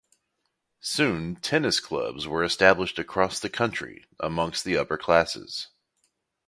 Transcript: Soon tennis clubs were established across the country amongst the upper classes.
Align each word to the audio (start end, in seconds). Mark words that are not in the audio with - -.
Soon 0.79 1.35
tennis 1.35 1.79
clubs 1.79 2.25
were 2.27 2.43
established 2.43 2.97
across 2.97 3.39
the 3.39 3.51
country 3.51 4.07
amongst 4.19 4.63
the 4.63 4.75
upper 4.75 4.97
classes. 4.97 5.67